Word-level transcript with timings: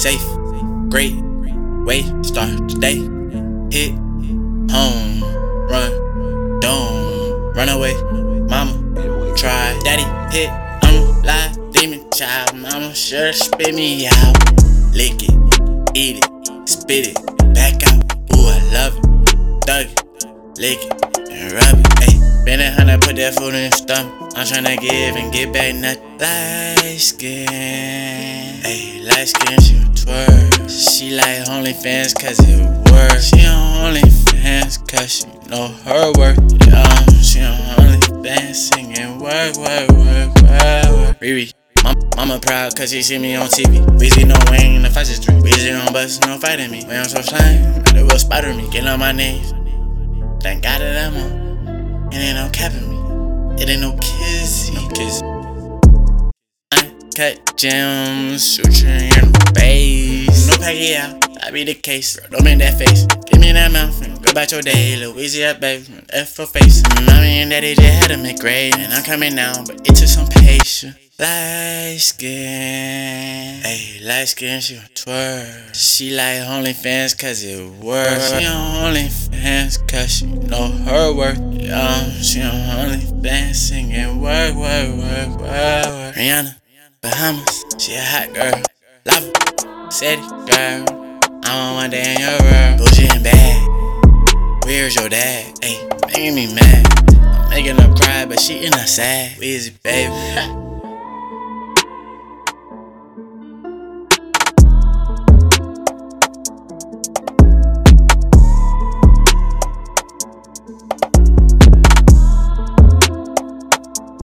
safe, 0.00 0.24
great, 0.88 1.14
way, 1.84 2.00
start 2.22 2.70
today. 2.70 2.96
Hit, 3.70 3.92
home, 4.72 5.20
run, 5.68 6.60
don't 6.60 7.54
run 7.54 7.68
away. 7.68 7.92
Mama, 8.48 8.72
try, 9.36 9.78
daddy, 9.84 10.08
hit, 10.34 10.48
I'm 10.84 11.22
live, 11.22 11.72
demon 11.72 12.08
child. 12.14 12.56
Mama, 12.56 12.94
sure 12.94 13.34
spit 13.34 13.74
me 13.74 14.06
out. 14.06 14.34
Lick 14.94 15.22
it, 15.22 15.34
eat 15.94 16.24
it, 16.24 16.66
spit 16.66 17.08
it, 17.08 17.16
back 17.52 17.86
out. 17.86 18.02
Ooh, 18.34 18.48
I 18.48 18.58
love 18.72 18.96
it. 18.96 19.64
Thug 19.66 19.84
it, 19.84 20.58
lick 20.58 20.78
it, 20.80 21.28
and 21.30 21.52
rub 21.52 21.78
it. 21.78 21.86
Ayy, 22.00 22.44
been 22.46 22.60
a 22.60 22.79
hundred, 22.90 23.06
put 23.06 23.16
that 23.16 23.34
food 23.34 23.54
in 23.54 23.70
the 23.70 23.76
stomach. 23.76 24.12
I'm 24.36 24.46
tryna 24.46 24.80
give 24.80 25.16
and 25.16 25.32
get 25.32 25.52
back 25.52 25.74
nothing. 25.74 26.18
Light 26.18 26.98
skin, 26.98 27.46
ayy, 28.62 29.06
light 29.06 29.28
skin, 29.28 29.60
she 29.60 29.74
twerk. 29.94 30.68
She 30.68 31.14
like 31.14 31.46
OnlyFans 31.48 32.14
cause 32.18 32.38
it 32.40 32.60
works. 32.90 33.30
She 33.30 33.46
on 33.46 33.94
OnlyFans 33.94 34.88
cause 34.88 35.10
she 35.10 35.26
know 35.48 35.68
her 35.84 36.12
work. 36.18 36.38
Yeah, 36.66 37.06
she 37.22 37.40
on 37.42 37.58
OnlyFans 37.78 38.54
singing 38.54 39.18
work, 39.18 39.56
work, 39.56 39.90
work, 39.90 40.34
work, 40.34 40.96
work. 40.98 41.20
Riri. 41.20 41.52
Mama, 42.16 42.38
proud 42.38 42.76
cause 42.76 42.90
she 42.90 43.02
see 43.02 43.18
me 43.18 43.36
on 43.36 43.46
TV. 43.46 43.84
Weezy 43.98 44.26
no 44.26 44.36
wing, 44.50 44.82
the 44.82 44.90
fastest 44.90 45.22
street. 45.22 45.42
Weezy 45.42 45.72
no 45.72 45.90
bus, 45.92 46.20
no 46.20 46.38
fighting 46.38 46.70
me. 46.70 46.84
When 46.84 46.98
I'm 46.98 47.04
so 47.04 47.22
slime, 47.22 47.82
as 47.96 48.04
well 48.04 48.18
spider 48.18 48.52
me. 48.54 48.68
Get 48.70 48.86
on 48.86 48.98
my 48.98 49.12
knees. 49.12 49.52
Thank 50.42 50.62
God 50.62 50.80
that 50.80 51.12
I'm 51.12 51.16
on. 51.16 51.39
It 52.60 52.68
ain't 52.68 52.72
no 52.72 52.76
capping 52.76 52.88
me. 52.90 53.62
It 53.62 53.68
ain't 53.70 53.80
no 53.80 53.92
kissy. 53.92 54.74
No 54.74 54.88
kiss. 54.90 55.22
Cut 57.16 57.56
gems, 57.56 58.42
suture 58.44 58.88
in 58.88 59.32
the 59.32 59.52
base. 59.54 60.48
No 60.48 60.56
packy 60.58 60.94
out, 60.94 61.42
I 61.42 61.50
be 61.50 61.64
the 61.64 61.74
case. 61.74 62.20
Bro, 62.20 62.28
don't 62.30 62.44
make 62.44 62.58
that 62.58 62.78
face. 62.78 63.06
Give 63.26 63.40
me 63.40 63.52
that 63.52 63.72
mouth 63.72 64.02
and 64.04 64.22
go 64.22 64.30
about 64.30 64.52
your 64.52 64.60
day. 64.60 65.02
Up, 65.02 65.60
baby. 65.60 65.86
F 66.12 66.34
for 66.34 66.46
face. 66.46 66.82
Mommy 67.06 67.40
and 67.40 67.50
daddy 67.50 67.74
just 67.74 67.86
had 67.86 68.08
to 68.08 68.18
make 68.18 68.38
grade. 68.38 68.74
And 68.76 68.92
I'm 68.92 69.04
coming 69.04 69.34
now, 69.34 69.54
but 69.64 69.80
it 69.88 69.94
took 69.96 70.08
some 70.08 70.26
patience. 70.28 70.96
Light 71.18 71.98
skin, 71.98 73.62
ayy, 73.62 74.06
light 74.06 74.28
skin, 74.28 74.60
she 74.60 74.76
a 74.76 74.80
twerk. 74.94 75.74
She 75.74 76.10
like 76.16 76.40
OnlyFans 76.40 77.18
cause 77.18 77.42
it 77.44 77.70
works. 77.82 78.30
She 78.30 78.46
on 78.46 78.94
OnlyFans 78.94 79.86
cause 79.86 80.10
she 80.10 80.26
know 80.26 80.68
her 80.68 81.12
work. 81.14 81.49
Yeah, 81.70 82.10
she 82.20 82.42
on 82.42 82.50
OnlyFans 82.50 83.54
singing 83.54 84.20
work, 84.20 84.56
work, 84.56 84.88
work, 84.90 85.28
work, 85.28 85.40
work. 85.40 86.14
Rihanna, 86.16 86.56
Bahamas, 87.00 87.64
she 87.78 87.94
a 87.94 88.02
hot 88.02 88.34
girl. 88.34 88.60
Lava, 89.06 89.92
city 89.92 90.20
girl. 90.50 90.84
I 91.44 91.54
want 91.54 91.76
one 91.76 91.90
day 91.90 92.12
in 92.12 92.18
your 92.18 92.42
world. 92.42 92.78
Bougie 92.78 93.06
and 93.14 93.22
bad. 93.22 94.64
Where's 94.64 94.96
your 94.96 95.08
dad? 95.08 95.54
Ayy, 95.60 96.08
making 96.08 96.34
me 96.34 96.52
mad. 96.52 96.86
I'm 97.14 97.50
making 97.50 97.76
her 97.76 97.94
cry, 97.94 98.26
but 98.26 98.40
she 98.40 98.66
in 98.66 98.74
a 98.74 98.86
sad. 98.88 99.38
Weezy, 99.38 99.80
baby. 99.80 100.56